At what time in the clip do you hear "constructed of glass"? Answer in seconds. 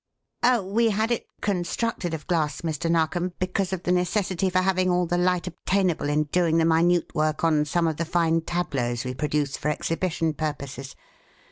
1.41-2.61